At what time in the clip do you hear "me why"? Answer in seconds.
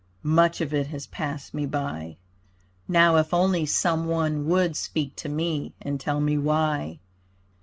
6.19-6.97